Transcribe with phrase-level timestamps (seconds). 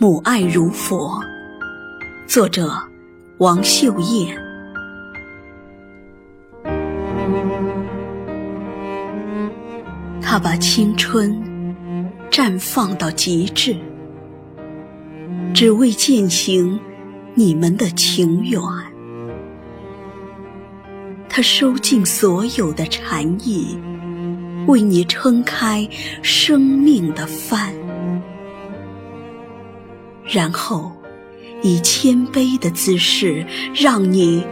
[0.00, 1.20] 母爱如佛，
[2.28, 2.72] 作者
[3.38, 4.40] 王秀燕。
[10.22, 11.36] 他把青春
[12.30, 13.76] 绽放到极致，
[15.52, 16.78] 只为践行
[17.34, 18.60] 你们的情缘。
[21.28, 23.76] 他收尽所有的禅意，
[24.68, 25.88] 为你撑开
[26.22, 27.74] 生命的帆。
[30.28, 30.92] 然后，
[31.62, 34.44] 以谦卑的姿势，让你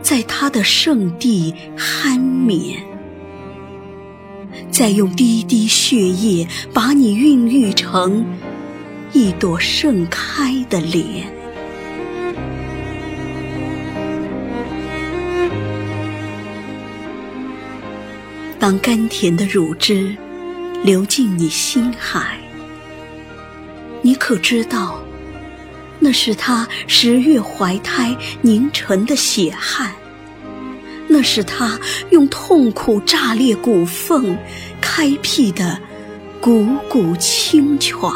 [0.00, 2.78] 在他的圣地酣眠；
[4.70, 8.24] 再用滴滴血液，把你孕育成
[9.12, 11.26] 一朵盛开的莲。
[18.58, 20.16] 当甘甜的乳汁
[20.84, 22.39] 流进你心海。
[24.10, 25.00] 你可知道，
[26.00, 29.94] 那是他十月怀胎凝成的血汗，
[31.06, 31.78] 那是他
[32.10, 34.36] 用痛苦炸裂骨缝
[34.80, 35.80] 开辟的
[36.42, 38.10] 汩汩清泉。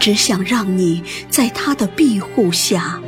[0.00, 2.98] 只想让你在他的庇护下，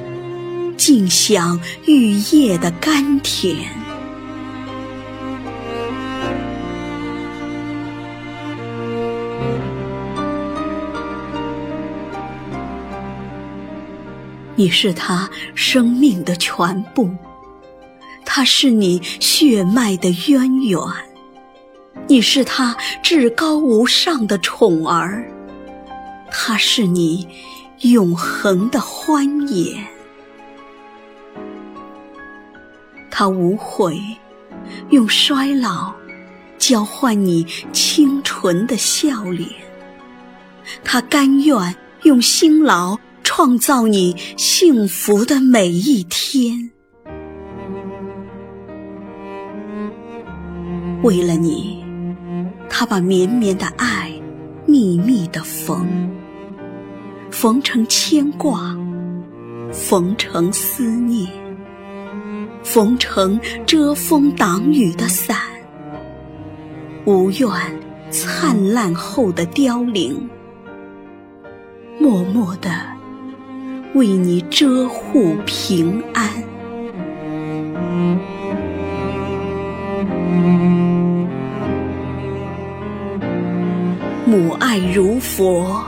[0.76, 3.70] 尽享玉液的甘甜。
[14.58, 17.08] 你是他生命的全部，
[18.26, 20.80] 他是你血脉的渊源，
[22.08, 25.24] 你是他至高无上的宠儿，
[26.28, 27.28] 他是你
[27.82, 29.86] 永恒的欢颜。
[33.12, 33.96] 他无悔
[34.90, 35.94] 用衰老
[36.58, 39.48] 交换你清纯的笑脸，
[40.82, 42.98] 他甘愿用辛劳。
[43.30, 46.70] 创造你幸福的每一天，
[51.02, 51.84] 为了你，
[52.70, 54.10] 他把绵绵的爱
[54.64, 55.86] 密密的缝，
[57.30, 58.74] 缝成牵挂，
[59.74, 61.30] 缝成思念，
[62.64, 65.36] 缝成遮风挡雨的伞，
[67.04, 67.50] 无怨
[68.10, 70.18] 灿烂后的凋零，
[72.00, 72.97] 默默的。
[73.94, 76.28] 为你遮护平安，
[84.26, 85.82] 母爱如佛，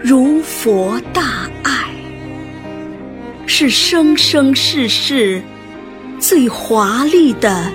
[0.00, 1.70] 如佛大爱，
[3.46, 5.40] 是生生世世
[6.18, 7.70] 最华丽的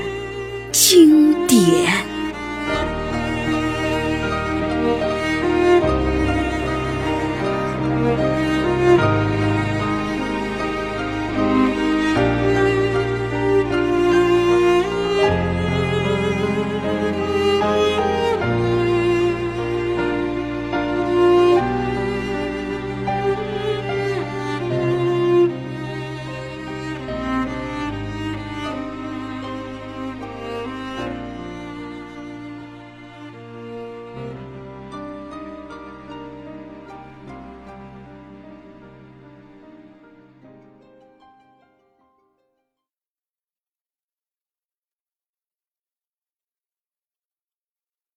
[0.71, 2.12] 经典。